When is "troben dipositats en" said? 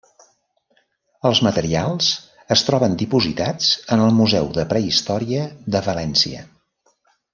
2.69-4.03